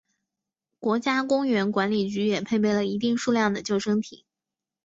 [0.79, 4.25] 国家公园管理局也配备了一定数量的救生艇。